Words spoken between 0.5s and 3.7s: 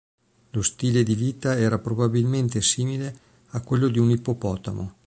stile di vita era probabilmente simile a